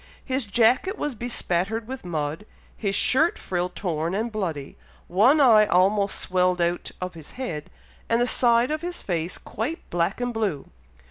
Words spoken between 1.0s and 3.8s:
bespattered with mud, his shirt frill